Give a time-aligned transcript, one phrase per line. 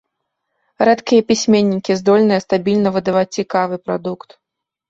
[0.89, 4.29] Рэдкія пісьменнікі здольныя стабільна выдаваць цікавы прадукт.